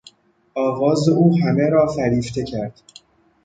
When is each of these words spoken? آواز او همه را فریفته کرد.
آواز 0.55 1.09
او 1.09 1.37
همه 1.37 1.69
را 1.69 1.87
فریفته 1.87 2.43
کرد. 2.43 2.81